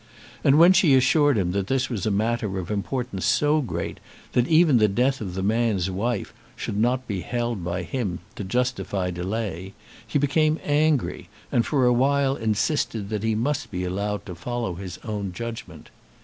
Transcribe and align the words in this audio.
And 0.43 0.57
when 0.57 0.73
she 0.73 0.95
assured 0.95 1.37
him 1.37 1.51
that 1.51 1.67
this 1.67 1.87
was 1.87 2.07
a 2.07 2.09
matter 2.09 2.57
of 2.57 2.71
importance 2.71 3.23
so 3.23 3.61
great, 3.61 3.99
that 4.33 4.47
even 4.47 4.77
the 4.79 4.87
death 4.87 5.21
of 5.21 5.35
the 5.35 5.43
man's 5.43 5.91
wife 5.91 6.33
should 6.55 6.75
not 6.77 7.07
be 7.07 7.21
held 7.21 7.63
by 7.63 7.83
him 7.83 8.17
to 8.33 8.43
justify 8.43 9.11
delay, 9.11 9.75
he 10.07 10.17
became 10.17 10.59
angry, 10.63 11.29
and 11.51 11.67
for 11.67 11.85
awhile 11.85 12.35
insisted 12.35 13.09
that 13.09 13.21
he 13.21 13.35
must 13.35 13.69
be 13.69 13.83
allowed 13.83 14.25
to 14.25 14.33
follow 14.33 14.73
his 14.73 14.97
own 15.03 15.33
judgment. 15.33 15.91